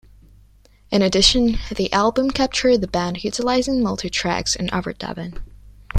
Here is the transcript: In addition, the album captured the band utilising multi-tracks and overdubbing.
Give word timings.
In 0.89 1.03
addition, 1.03 1.59
the 1.69 1.93
album 1.93 2.31
captured 2.31 2.77
the 2.79 2.87
band 2.87 3.23
utilising 3.23 3.83
multi-tracks 3.83 4.55
and 4.55 4.71
overdubbing. 4.71 5.39